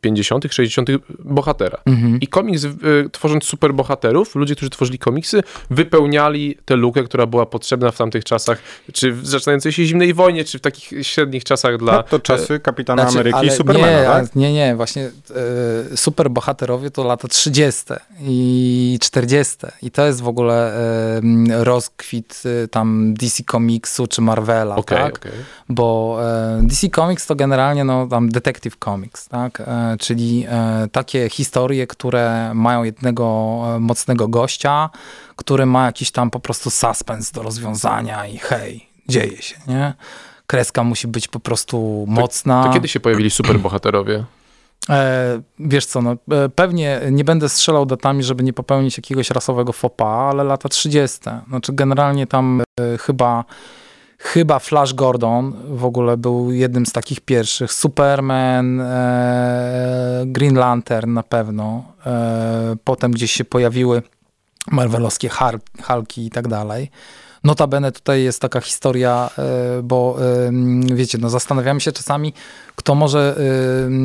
[0.00, 0.88] 50., 60.
[1.18, 1.78] bohatera.
[1.86, 2.20] Mhm.
[2.20, 2.70] I komiks, y,
[3.12, 8.58] tworząc superbohaterów, ludzie, którzy tworzyli komiksy, wypełniali tę lukę, która była potrzebna w tamtych czasach,
[8.92, 11.92] czy w zaczynającej się zimnej wojnie, czy w takich średnich czasach dla...
[11.92, 14.36] No to czasy e, Kapitana znaczy, Ameryki i Supermana, nie, tak?
[14.36, 15.10] Nie, nie, właśnie
[15.92, 17.82] e, superbohaterowie to lata 30.
[18.20, 19.56] i 40.
[19.82, 21.20] I to jest w ogóle e,
[21.64, 25.16] rozkwit e, tam DC Comicsu czy Marvela, okay, tak?
[25.16, 25.32] Okay.
[25.68, 26.18] Bo
[26.58, 29.60] e, DC Comics to generalnie no, tam Detective Comics, tak?
[29.60, 33.24] E, czyli e, takie historie, które mają jednego
[33.76, 34.90] e, mocnego gościa,
[35.36, 39.94] który ma jakiś tam po prostu suspens do rozwiązania i hej, dzieje się, nie?
[40.46, 42.62] Kreska musi być po prostu mocna.
[42.62, 44.24] To, to kiedy się pojawili superbohaterowie?
[44.90, 46.16] E, wiesz co, no,
[46.54, 51.18] pewnie nie będę strzelał datami, żeby nie popełnić jakiegoś rasowego fopa, ale lata 30.
[51.48, 53.44] Znaczy generalnie tam e, chyba
[54.18, 57.72] Chyba Flash Gordon w ogóle był jednym z takich pierwszych.
[57.72, 61.84] Superman, e, Green Lantern na pewno.
[62.06, 64.02] E, potem gdzieś się pojawiły
[64.70, 65.28] Marvelowskie
[65.82, 66.90] Hulki i tak dalej.
[67.46, 70.16] Notabene tutaj jest taka historia, e, bo
[70.90, 72.32] e, wiecie, no zastanawiamy się czasami,
[72.76, 73.36] kto może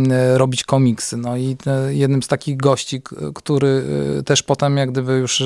[0.10, 1.18] e, robić komiksy.
[1.18, 1.58] No i
[1.90, 3.02] jednym z takich gości,
[3.36, 3.84] który
[4.26, 5.44] też potem jak gdyby już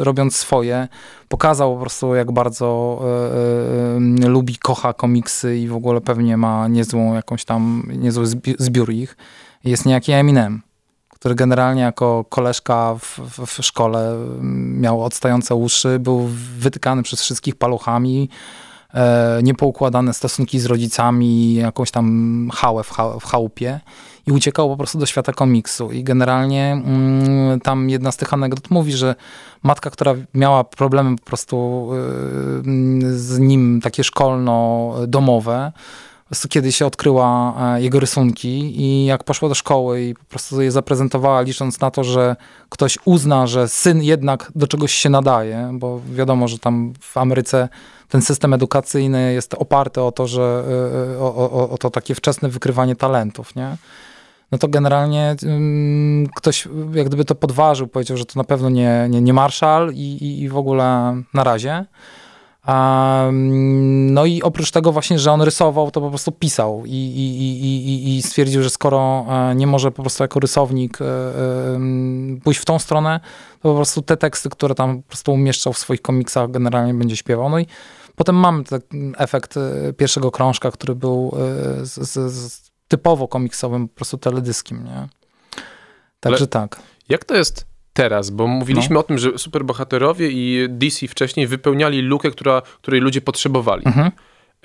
[0.00, 0.88] robiąc swoje,
[1.28, 3.00] pokazał po prostu jak bardzo
[4.26, 8.26] lubi, kocha komiksy i w ogóle pewnie ma niezłą jakąś tam, niezły
[8.58, 9.16] zbiór ich.
[9.64, 10.62] Jest niejaki Eminem
[11.22, 14.16] który generalnie jako koleżka w, w, w, szkole
[14.80, 18.28] miał odstające uszy, był wytykany przez wszystkich paluchami,
[18.94, 23.80] e, niepoukładane stosunki z rodzicami, jakąś tam hałę w, ha, w chałupie
[24.26, 25.92] i uciekał po prostu do świata komiksu.
[25.92, 29.14] I generalnie mm, tam jedna z tych anegdot mówi, że
[29.62, 31.88] matka, która miała problemy po prostu
[33.04, 35.72] y, z nim takie szkolno-domowe,
[36.32, 40.62] prostu kiedy się odkryła e, jego rysunki i jak poszła do szkoły i po prostu
[40.62, 42.36] je zaprezentowała, licząc na to, że
[42.68, 47.68] ktoś uzna, że syn jednak do czegoś się nadaje, bo wiadomo, że tam w Ameryce
[48.08, 52.14] ten system edukacyjny jest oparty o to, że e, e, o, o, o to takie
[52.14, 53.76] wczesne wykrywanie talentów, nie?
[54.52, 59.06] no to generalnie um, ktoś jak gdyby to podważył, powiedział, że to na pewno nie,
[59.10, 59.34] nie, nie
[59.92, 61.84] i, i, i w ogóle na razie.
[64.02, 68.16] No i oprócz tego właśnie, że on rysował, to po prostu pisał i, i, i,
[68.16, 71.04] i stwierdził, że skoro e, nie może po prostu jako rysownik e,
[72.44, 73.20] pójść w tą stronę,
[73.62, 77.16] to po prostu te teksty, które tam po prostu umieszczał w swoich komiksach, generalnie będzie
[77.16, 77.50] śpiewał.
[77.50, 77.66] No i
[78.16, 78.80] potem mamy ten
[79.18, 81.36] efekt e, pierwszego krążka, który był
[81.82, 85.08] z, z, z typowo komiksowym po prostu teledyskiem, nie?
[86.20, 86.80] Także Ale tak.
[87.08, 89.00] Jak to jest teraz, bo mówiliśmy no.
[89.00, 93.86] o tym, że superbohaterowie i DC wcześniej wypełniali lukę, która, której ludzie potrzebowali.
[93.86, 94.10] Mhm.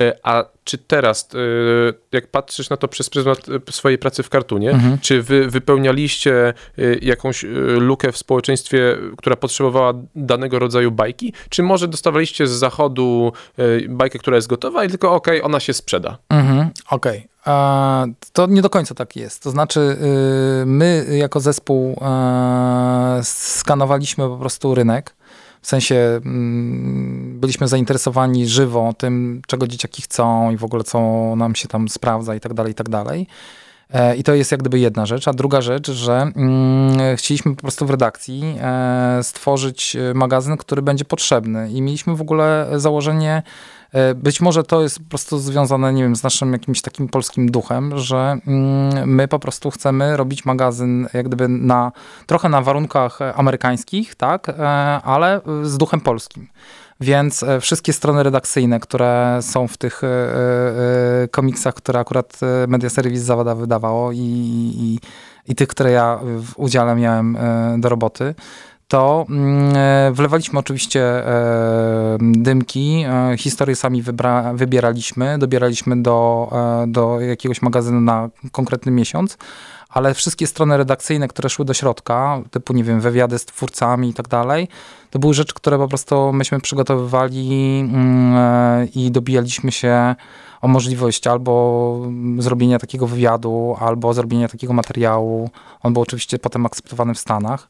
[0.02, 1.38] E, a czy teraz, e,
[2.12, 4.98] jak patrzysz na to przez pryzmat e, swojej pracy w kartunie, mhm.
[5.00, 6.54] czy wy wypełnialiście
[7.02, 7.46] jakąś
[7.80, 13.34] lukę w społeczeństwie, która potrzebowała danego rodzaju bajki, czy może dostawaliście z zachodu
[13.90, 16.18] bajkę, która jest gotowa i tylko okej, okay, ona się sprzeda?
[16.30, 17.18] Mhm, okej.
[17.18, 17.37] Okay.
[18.34, 19.44] To nie do końca tak jest.
[19.44, 19.98] To znaczy,
[20.62, 22.00] y, my jako zespół
[23.24, 25.18] skanowaliśmy po prostu rynek
[25.62, 31.00] w sensie mm, byliśmy zainteresowani żywo tym, czego dzieciaki chcą i w ogóle co
[31.36, 33.28] nam się tam sprawdza i tak dalej, i tak dalej.
[33.94, 35.28] E, I to jest jak gdyby jedna rzecz.
[35.28, 41.06] A druga rzecz, że mm, chcieliśmy po prostu w redakcji e, stworzyć magazyn, który będzie
[41.06, 41.72] potrzebny.
[41.72, 43.77] I mieliśmy w ogóle założenie, E,
[44.16, 47.98] być może to jest po prostu związane, nie wiem, z naszym jakimś takim polskim duchem,
[47.98, 51.92] że mm, my po prostu chcemy robić magazyn jak gdyby na,
[52.26, 54.54] trochę na warunkach amerykańskich, tak, e,
[55.04, 56.48] ale z duchem polskim.
[57.00, 60.02] Więc e, wszystkie strony redakcyjne, które są w tych
[61.32, 65.00] komiksach, które akurat Media Service Zawada wydawało i, i,
[65.52, 67.38] i tych, które ja w udziale miałem
[67.78, 68.36] do roboty,
[68.88, 76.50] to mm, e, wlewaliśmy oczywiście e, dymki, e, historię sami wybra, wybieraliśmy, dobieraliśmy do,
[76.88, 79.38] do jakiegoś magazynu na konkretny miesiąc,
[79.90, 84.14] ale wszystkie strony redakcyjne, które szły do środka, typu, nie wiem, wywiady z twórcami i
[84.14, 84.68] tak dalej,
[85.10, 90.16] to były rzeczy, które po prostu myśmy przygotowywali mm, i dobijaliśmy się
[90.62, 92.02] o możliwość albo
[92.38, 95.50] zrobienia takiego wywiadu, albo zrobienia takiego materiału.
[95.84, 97.68] On był oczywiście potem akceptowany w Stanach.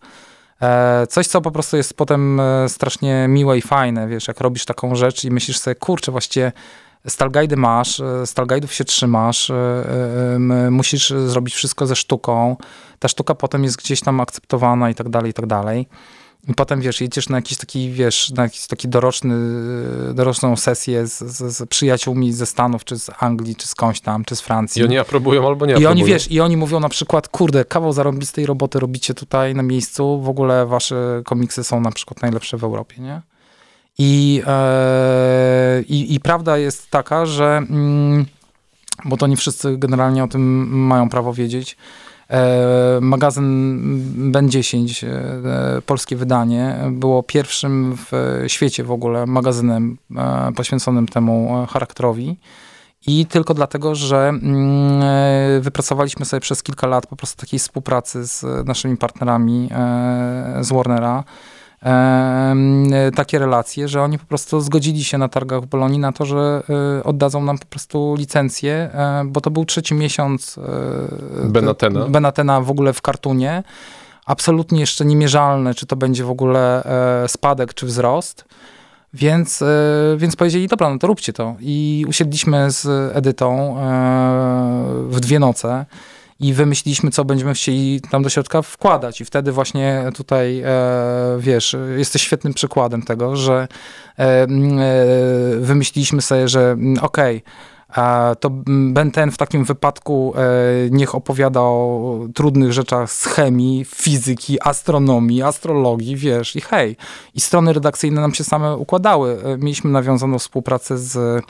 [0.62, 4.66] E, coś, co po prostu jest potem e, strasznie miłe i fajne, wiesz, jak robisz
[4.66, 6.52] taką rzecz i myślisz sobie, kurczę, właściwie
[7.08, 9.52] Stalgajdy masz, e, Stalgajdów się trzymasz,
[10.72, 12.58] musisz zrobić wszystko ze sztuką,
[13.00, 15.88] ta sztuka potem jest gdzieś tam akceptowana i tak dalej, i tak dalej.
[16.48, 19.36] I potem, wiesz, jedziesz na jakiś taki, wiesz, na jakiś taki doroczny,
[20.14, 24.36] doroczną sesję z, z, z, przyjaciółmi ze Stanów, czy z Anglii, czy skądś tam, czy
[24.36, 24.82] z Francji.
[24.82, 25.92] I oni aprobują albo nie I aprobują.
[25.92, 30.22] oni, wiesz, i oni mówią na przykład, kurde, kawał zarobistej roboty robicie tutaj na miejscu,
[30.22, 33.22] w ogóle wasze komiksy są na przykład najlepsze w Europie, nie?
[33.98, 38.26] I, e, i, i prawda jest taka, że, mm,
[39.06, 41.78] bo to nie wszyscy generalnie o tym mają prawo wiedzieć,
[43.02, 43.80] magazyn
[44.32, 51.66] Ben 10, e, polskie wydanie, było pierwszym w świecie w ogóle magazynem e, poświęconym temu
[51.70, 52.38] charakterowi.
[53.08, 58.68] I tylko dlatego, że mm, wypracowaliśmy sobie przez kilka lat po prostu takiej współpracy z
[58.68, 59.70] naszymi partnerami
[60.62, 61.24] z Warnera,
[63.16, 66.64] takie relacje, że oni po prostu zgodzili się na targach w Bolonii na to, że
[67.00, 72.06] e, oddadzą nam po prostu licencję, e, bo to był trzeci miesiąc e, Benatena.
[72.06, 73.64] Benatena w ogóle w kartunie.
[74.26, 76.84] Absolutnie jeszcze niemierzalne, czy to będzie w ogóle
[77.28, 78.46] spadek, czy wzrost.
[79.14, 79.64] Więc,
[80.18, 81.56] więc powiedzieli, dobra, no to róbcie to.
[81.60, 82.86] I usiedliśmy z
[83.16, 83.76] Edytą
[85.10, 85.86] w dwie noce
[86.40, 89.22] i wymyśliliśmy, co będziemy chcieli tam do środka wkładać.
[89.22, 90.74] I wtedy właśnie tutaj, e,
[91.40, 93.68] wiesz, jesteś świetnym przykładem tego, że
[94.20, 94.48] e, e,
[95.60, 97.38] wymyśliliśmy sobie, że okej,
[97.90, 100.34] okay, to Ben ten w takim wypadku
[100.92, 106.96] niech opowiada o trudnych rzeczach z chemii, fizyki, astronomii, astrologii, wiesz, i hej.
[107.36, 109.38] I strony redakcyjne nam się same układały.
[109.58, 111.44] Mieliśmy nawiązaną współpracę z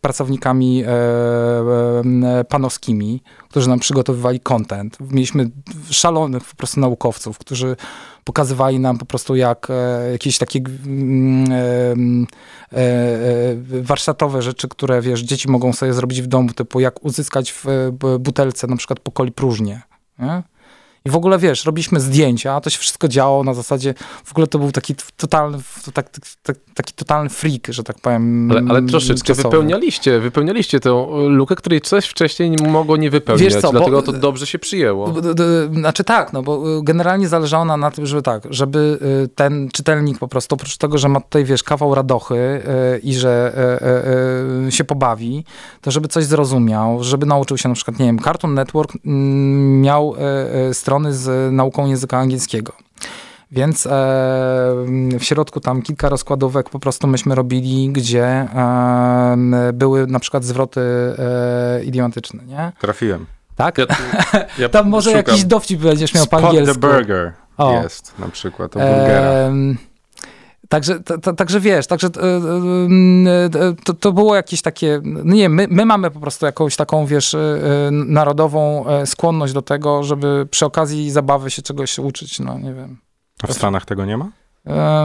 [0.00, 4.98] pracownikami e, e, panowskimi, którzy nam przygotowywali content.
[5.00, 5.50] Mieliśmy
[5.90, 7.76] szalonych po prostu naukowców, którzy
[8.24, 9.68] pokazywali nam po prostu jak
[10.12, 12.26] jakieś takie mm,
[13.82, 17.90] warsztatowe rzeczy, które wiesz, dzieci mogą sobie zrobić w domu, typu jak uzyskać w
[18.20, 19.82] butelce na przykład pokoli próżnię.
[20.18, 20.42] Nie?
[21.04, 24.58] I w ogóle, wiesz, robiliśmy zdjęcia, to się wszystko działo na zasadzie, w ogóle to
[24.58, 25.58] był taki totalny,
[25.94, 26.10] tak,
[26.42, 28.50] tak, taki totalny freak, że tak powiem.
[28.50, 29.48] Ale, ale troszeczkę czasowy.
[29.48, 34.02] wypełnialiście, wypełnialiście tę lukę, której coś wcześniej nie mogło nie wypełniać, Wiesz co, dlatego bo-
[34.02, 35.14] to dobrze się przyjęło.
[35.72, 39.68] Znaczy tak, no bo y, generalnie zależało nam na tym, żeby tak, żeby y, ten
[39.72, 43.32] czytelnik po prostu, oprócz tego, że ma tutaj, wiesz, kawał radochy y, i że
[44.70, 45.44] się pobawi,
[45.80, 50.14] to żeby coś zrozumiał, żeby nauczył się na przykład, nie wiem, Cartoon Network mm, miał
[50.70, 52.72] y, strony z nauką języka angielskiego.
[53.52, 53.90] Więc e,
[55.18, 59.36] w środku tam kilka rozkładówek po prostu myśmy robili, gdzie e,
[59.72, 62.72] były na przykład zwroty e, idiomatyczne, nie?
[62.80, 63.26] Trafiłem.
[63.56, 63.78] Tak?
[63.78, 63.86] Ja,
[64.58, 65.24] ja Tam może szukam.
[65.26, 66.74] jakiś dowcip będziesz miał po Spot angielsku.
[66.74, 67.82] the burger O.
[67.82, 69.20] jest na przykład, o burgera.
[69.20, 69.76] Em,
[70.72, 75.34] Także, ta- ta- także wiesz, także e, e, e, to, to było jakieś takie, no
[75.34, 77.36] nie my, my mamy po prostu jakąś taką, wiesz,
[77.90, 82.98] narodową skłonność do tego, żeby przy okazji zabawy się czegoś uczyć, no nie wiem.
[83.42, 84.30] A w Stanach tego nie ma?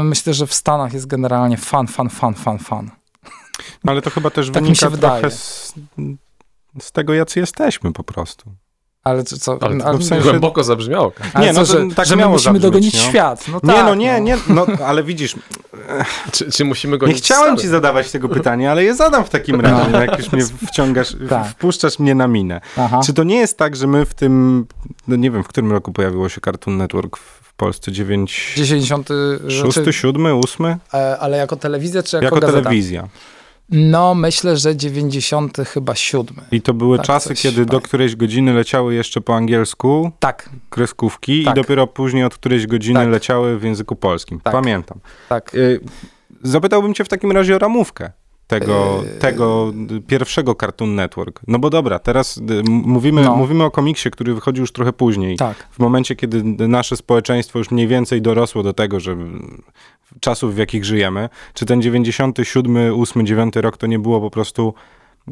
[0.04, 2.92] Myślę, że w Stanach jest generalnie fan, fan, fan, fan, fan.
[3.84, 5.74] No, Ale to chyba też Tak wynika trochę z,
[6.80, 8.52] z tego, jacy jesteśmy po prostu.
[9.08, 9.38] Ale co?
[9.38, 11.12] co Ale to ale- w sensie- głęboko zabrzmiało.
[11.34, 13.00] ale Nie, no co, to że, tak że my musimy zabrzmieć, dogonić no.
[13.00, 13.46] świat.
[13.48, 15.36] No nie, tak, no nie, nie, no ale widzisz,
[16.32, 19.62] Czy, czy musimy go nie chciałem ci zadawać tego pytania, ale je zadam w takim
[19.62, 20.02] razie, No.
[20.02, 21.48] jak już mnie wciągasz, Tak.
[21.48, 22.62] wpuszczasz mnie na minę.
[22.78, 23.00] Aha.
[23.06, 24.66] Czy to nie jest tak, że my w tym,
[25.08, 27.92] no nie wiem, w którym roku pojawiło się Cartoon Network w Polsce?
[27.92, 29.10] 9, 90.
[29.48, 30.66] 6, znaczy, 7, 8?
[30.94, 32.62] e, ale jako telewizja czy jako, Jako gazeta?
[32.64, 33.08] telewizja.
[33.70, 36.36] No, myślę, że 90 chyba 7.
[36.52, 37.84] I to były Tak, czasy, kiedy do tak.
[37.88, 41.54] którejś godziny leciały jeszcze po angielsku Tak, kreskówki Tak.
[41.54, 43.10] i dopiero później od którejś godziny Tak.
[43.10, 44.40] leciały w języku polskim.
[44.40, 44.54] Tak.
[44.54, 45.00] Pamiętam.
[45.30, 45.56] tak.
[45.56, 45.80] Y,
[46.44, 48.12] Zapytałbym cię w takim razie o ramówkę
[48.48, 49.20] tego, Yy.
[49.20, 49.74] tego
[50.08, 51.42] pierwszego Cartoon Network.
[51.48, 53.36] No bo dobra, teraz y, mówimy, No.
[53.36, 55.38] mówimy o komiksie, który wychodził już trochę później.
[55.38, 55.58] Tak.
[55.72, 59.18] W momencie, kiedy nasze społeczeństwo już mniej więcej dorosło do tego, że
[60.20, 64.74] czasów, w jakich żyjemy, czy ten 97, 8, 9 rok to nie było po prostu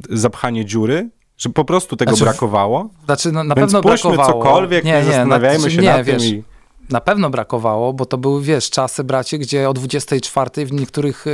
[0.10, 1.10] zapchanie dziury?
[1.38, 2.89] Że po prostu tego Znaczy, brakowało?
[3.06, 4.43] Znaczy, no, na Więc pewno brakowało.
[4.43, 6.43] cokolwiek, nie, zastanawiajmy znaczy, się nie, na wiesz, tym i...
[6.89, 11.26] Na pewno brakowało, bo to były, wiesz, czasy, bracie, gdzie o 24 w niektórych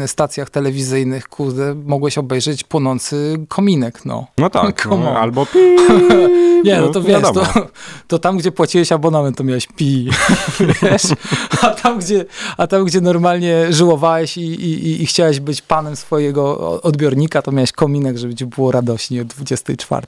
[0.00, 4.26] e, stacjach telewizyjnych, kurde, mogłeś obejrzeć płonący kominek, no.
[4.38, 5.58] No tak, no, albo pi...
[6.64, 7.66] Nie, no to No, wiesz, to,
[8.08, 10.10] to tam, gdzie płaciłeś abonament, to miałeś pi,
[10.82, 11.02] wiesz,
[11.62, 12.24] a tam, gdzie,
[12.56, 17.72] a tam, gdzie normalnie żyłowałeś i, i, i chciałeś być panem swojego odbiornika, to miałeś
[17.72, 20.06] kominek, żeby ci było radośnie o 24.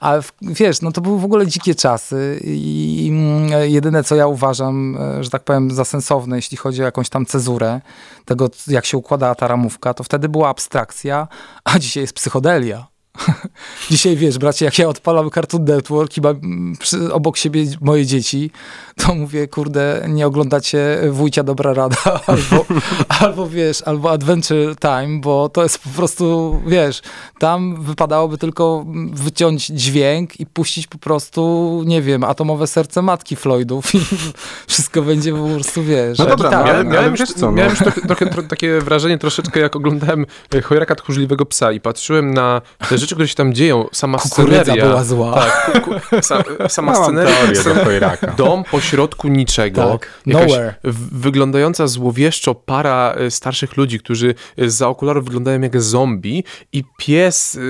[0.00, 4.96] Ale wiesz, no to były w ogóle dzikie czasy i mm, jedyne, co ja uważam,
[5.00, 7.80] e, że tak powiem, za sensowne, jeśli chodzi o jakąś tam cezurę
[8.24, 11.28] tego, jak się układała ta ramówka, to wtedy była abstrakcja,
[11.64, 12.95] a dzisiaj jest psychodelia.
[13.90, 18.06] Dzisiaj wiesz, bracie, jak ja odpalam Cartoon Network i mam mm, przy, obok siebie moje
[18.06, 18.50] dzieci,
[18.96, 22.66] to mówię, kurde, nie oglądacie Wójcia Dobra Rada, albo,
[23.08, 27.02] albo wiesz, albo Adventure Time, bo to jest po prostu, wiesz,
[27.38, 33.94] tam wypadałoby tylko wyciąć dźwięk i puścić po prostu, nie wiem, atomowe serce matki Floydów
[33.94, 34.00] i
[34.68, 37.52] wszystko będzie po prostu, wiesz, No jak dobra, ale- Miałem, miałem, wiesz już, co, no.
[37.52, 41.80] miałem już trochę, trochę, trochę takie wrażenie troszeczkę, jak oglądałem e, Chojraka Tchórzliwego Psa i
[41.80, 44.86] patrzyłem na te rzeczy, które się tam dzieją, sama Kukurydza sceneria.
[44.86, 45.34] była zła.
[45.34, 47.34] Tak, ku, ku, sa, sama Mam sceneria.
[47.36, 48.26] teorię do scen- Chojraka.
[48.36, 49.98] Dom pośrodku niczego.
[49.98, 50.74] Tak, nowhere.
[51.12, 57.56] wyglądająca złowieszczo para e, starszych ludzi, którzy e, za okularów wyglądają jak zombie i pies,
[57.56, 57.60] e,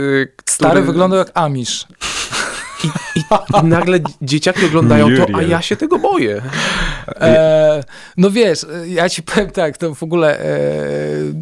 [0.47, 0.87] Stary który...
[0.87, 1.87] wyglądał jak Amish.
[2.85, 2.87] I,
[3.19, 3.23] i,
[3.63, 6.43] I nagle dzieciaki oglądają to, a ja się tego boję.
[7.09, 7.85] E,
[8.17, 10.49] no wiesz, ja ci powiem tak, to w ogóle e,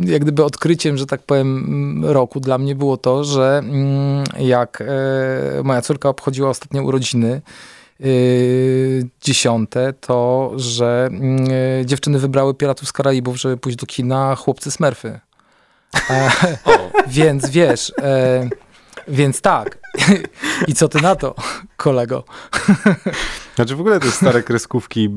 [0.05, 5.63] jak gdyby odkryciem, że tak powiem, roku dla mnie było to, że mm, jak e,
[5.63, 7.43] moja córka obchodziła ostatnie urodziny,
[8.01, 8.05] e,
[9.21, 11.09] dziesiąte, to że
[11.81, 15.21] e, dziewczyny wybrały Piratów z Karaibów, żeby pójść do kina, chłopcy Smurfy.
[16.11, 16.31] E,
[17.07, 18.49] więc wiesz, e,
[19.09, 19.79] więc tak.
[20.69, 21.35] I co ty na to,
[21.77, 22.25] kolego?
[23.57, 25.11] Znaczy w ogóle te stare kreskówki...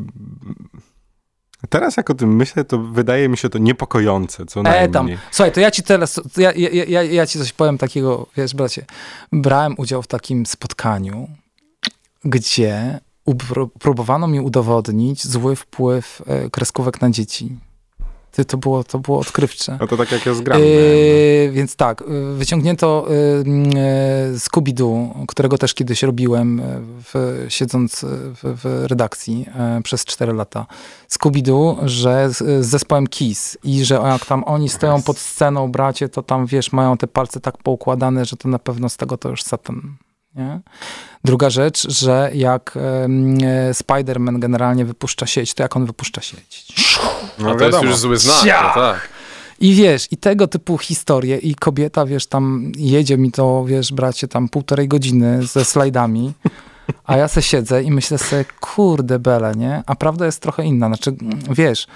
[1.70, 4.92] Teraz jak o tym myślę, to wydaje mi się to niepokojące, co E, najmniej.
[4.92, 5.10] tam.
[5.32, 8.86] Słuchaj, to ja ci teraz, ja, ja, ja, ja ci coś powiem takiego, wiesz, bracie.
[9.32, 11.30] Brałem udział w takim spotkaniu,
[12.24, 13.00] gdzie
[13.80, 17.56] próbowano mi udowodnić zły wpływ e, kreskówek na dzieci.
[18.38, 19.78] Ty, to, było, to było odkrywcze.
[19.80, 20.62] No to tak jak ja z gram.
[20.62, 26.64] Yy, więc tak, yy, wyciągnięto yy, Scooby-Doo, którego też kiedyś robiłem, yy,
[27.04, 29.40] w, siedząc w, w redakcji
[29.76, 30.66] yy, przez 4 lata.
[31.10, 36.10] Scooby-Doo, że z, z zespołem Kiss i że jak tam oni stoją pod sceną, bracie,
[36.10, 39.30] to tam wiesz, mają te palce tak poukładane, że to na pewno z tego to
[39.30, 39.98] już satan.
[40.38, 40.60] Nie?
[41.24, 43.08] Druga rzecz, że jak e,
[43.74, 46.66] Spider-Man generalnie wypuszcza sieć, to jak on wypuszcza sieć?
[47.40, 49.10] No A to jest już zły znak, no tak.
[49.60, 54.28] I wiesz, i tego typu historie, i kobieta, wiesz, tam jedzie mi to, wiesz, bracie,
[54.28, 56.34] tam półtorej godziny ze slajdami,
[57.06, 59.84] a ja se siedzę i myślę sobie, kurde bele, nie?
[59.86, 60.88] A prawda jest trochę inna.
[60.88, 61.16] Znaczy,
[61.50, 61.88] wiesz,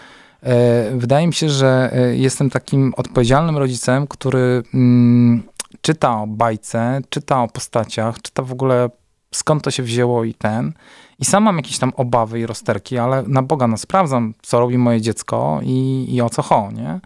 [0.44, 5.44] e, wydaje mi się, że e, jestem takim odpowiedzialnym rodzicem, który mm,
[5.82, 8.90] czyta o bajce, czyta o postaciach, czyta w ogóle
[9.32, 10.74] skąd to się wzięło i ten.
[11.20, 14.78] I sam mam jakieś tam obawy i rozterki, ale na Boga, no sprawdzam, co robi
[14.78, 17.00] moje dziecko i, i o co cho, nie?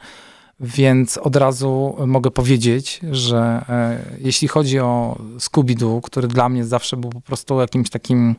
[0.60, 6.98] Więc od razu mogę powiedzieć, że e, jeśli chodzi o Scooby-Doo, który dla mnie zawsze
[6.98, 8.36] był po prostu jakimś takim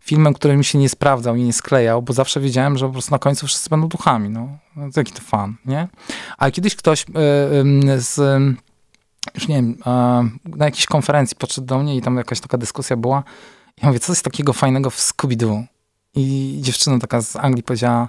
[0.00, 3.10] filmem, który mi się nie sprawdzał i nie sklejał, bo zawsze wiedziałem, że po prostu
[3.10, 4.28] na końcu wszyscy będą duchami.
[4.28, 5.88] No, no jaki to fan, nie?
[6.38, 8.18] A kiedyś ktoś e, em, z,
[9.34, 9.78] już nie wiem,
[10.46, 13.24] na jakiejś konferencji podszedł do mnie i tam jakaś taka dyskusja była.
[13.82, 15.64] Ja mówię, co jest takiego fajnego w Scooby-Doo?
[16.14, 18.08] I dziewczyna taka z Anglii powiedziała,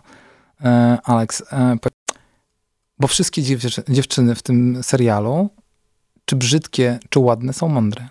[0.61, 1.77] e, Alex, e,
[2.99, 5.49] bo wszystkie dziew dziewczyny w tym serialu,
[6.25, 8.07] czy brzydkie, czy ładne, są mądre.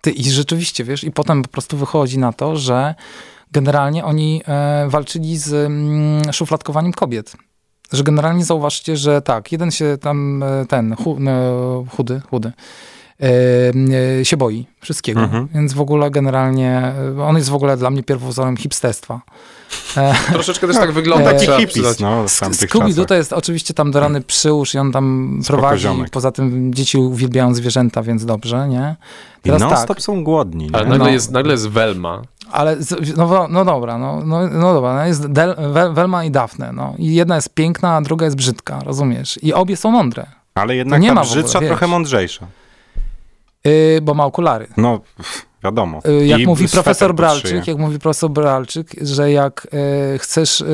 [0.00, 2.94] Ty, I rzeczywiście, wiesz, i potem po prostu wychodzi na to, że
[3.52, 7.36] generalnie oni e, walczyli z mm, szufladkowaniem kobiet.
[7.92, 12.52] Że generalnie zauważcie, że tak, jeden się tam, e, ten, no, chudy, chudy,
[13.20, 13.26] e,
[14.20, 15.20] e, się boi wszystkiego.
[15.20, 15.48] Mhm.
[15.54, 19.20] Więc w ogóle generalnie, e, on jest w ogóle dla mnie pierwowzorem hipsterstwa.
[19.96, 21.32] E, Troszeczkę też tak wygląda.
[21.32, 25.58] Taki Hippies, no, Scooby-Doo to jest oczywiście tam do rany przyłóż i on tam Spoko
[25.60, 25.82] prowadzi.
[25.82, 26.10] ziomek.
[26.10, 28.96] Poza tym dzieci uwielbiają zwierzęta, więc dobrze, nie?
[29.38, 30.64] I Teraz non tak, stop są głodni.
[30.66, 30.74] Nie?
[30.76, 31.10] Ale nagle, No.
[31.10, 32.22] jest, nagle jest Velma.
[32.52, 32.76] Ale
[33.16, 35.54] no, wo- no dobra, no, no, no dobra, no jest Del,
[35.92, 36.94] Velma i Daphne, no.
[36.98, 39.38] I jedna jest piękna, a druga jest brzydka, rozumiesz?
[39.42, 41.68] I obie są mądre, Ale jednak nie ta ogóle, brzydsza wiesz.
[41.68, 42.46] trochę mądrzejsza.
[43.64, 44.66] yy, bo ma okulary.
[44.76, 45.00] No,
[45.64, 46.00] wiadomo.
[46.08, 49.66] Y, Jak I mówi profesor Bralczyk, jak mówi profesor Bralczyk, że jak
[50.14, 50.66] e, chcesz e,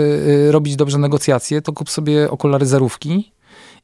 [0.49, 3.33] e, robić dobrze negocjacje, to kup sobie okulary zerówki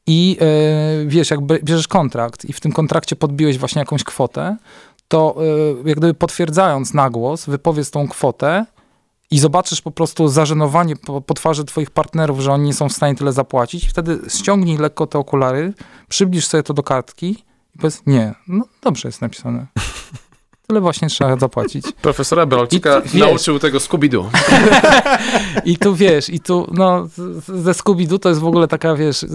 [0.07, 4.57] i e, wiesz, jak bie- bierzesz kontrakt i w tym kontrakcie podbiłeś właśnie jakąś kwotę,
[5.13, 5.37] to
[5.85, 8.67] e, jak gdyby potwierdzając na głos, wypowiedz tą kwotę
[9.31, 12.93] i zobaczysz po prostu zażenowanie po, po twarzy twoich partnerów, że oni nie są w
[12.93, 15.73] stanie tyle zapłacić, wtedy ściągnij lekko te okulary,
[16.09, 17.31] przybliż sobie to do kartki
[17.75, 19.67] i powiedz, nie, no dobrze jest napisane.
[20.67, 21.85] Tyle właśnie trzeba zapłacić.
[22.03, 22.47] Profesora
[23.01, 24.25] wiesz- nauczył tego Scooby-Doo.
[25.65, 27.09] I tu wiesz, i tu, no,
[27.49, 29.27] ze Scooby-Doo to jest w ogóle taka, wiesz,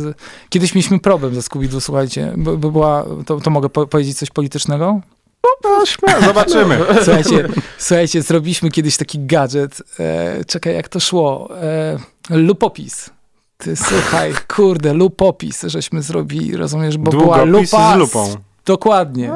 [0.49, 4.29] kiedyś mieliśmy problem ze Scooby-Doo, słuchajcie, bo, bo była, to, to mogę po powiedzieć coś
[4.29, 5.01] politycznego?
[5.63, 6.79] No, śmiało, zobaczymy.
[7.03, 11.97] Słuchajcie, słuchajcie, zrobiliśmy kiedyś taki gadżet, e, czekaj, jak to szło, e,
[12.29, 13.09] lupopis.
[13.57, 17.93] Ty słuchaj, kurde, lupopis, żeśmy zrobili, rozumiesz, bo była Długopis lupa.
[17.93, 18.35] z lupą.
[18.65, 19.31] Dokładnie.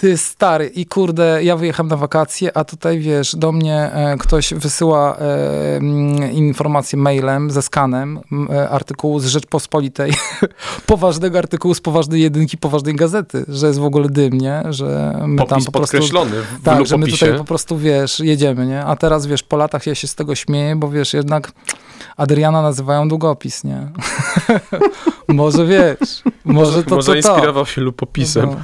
[0.00, 4.54] Ty stary i kurde, ja wyjechałem na wakacje, a tutaj wiesz, do mnie e, ktoś
[4.54, 8.20] wysyła e, mm, informację mailem ze skanem
[8.50, 10.12] e, artykułu z Rzeczpospolitej,
[10.86, 14.62] poważnego artykułu z poważnej jedynki, poważnej gazety, że jest w ogóle dym, nie?
[14.70, 15.96] Że my tam Popis po prostu...
[15.96, 18.84] podkreślony Tak, że my tutaj po prostu, wiesz, jedziemy, nie?
[18.84, 21.52] A teraz, wiesz, po latach ja się z tego śmieję, bo wiesz, jednak
[22.16, 23.88] Adriana nazywają długopis, nie?
[25.28, 27.16] może wiesz, może to Może to, to.
[27.34, 28.46] inspirował się lupopisem.
[28.46, 28.56] No.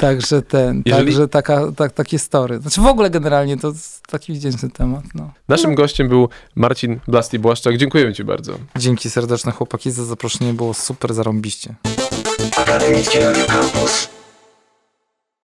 [0.00, 2.58] Także ten, Jeżeli- także taka, tak, takie story.
[2.60, 3.72] Znaczy w ogóle generalnie to
[4.08, 5.04] taki wdzięczny temat.
[5.14, 5.30] No.
[5.48, 7.76] Naszym gościem był Marcin Blasti-Błaszczak.
[7.76, 8.52] Dziękujemy ci bardzo.
[8.76, 11.74] Dzięki serdeczne chłopaki za zaproszenie, było super zarąbiście.
[12.58, 14.08] Akademickie Radio Campus.